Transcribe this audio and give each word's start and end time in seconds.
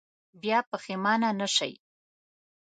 بیا 0.41 0.59
پښېمانه 0.69 1.29
نه 1.39 1.47
شئ. 1.55 1.73